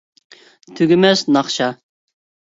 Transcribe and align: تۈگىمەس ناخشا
تۈگىمەس 0.79 1.23
ناخشا 1.37 1.69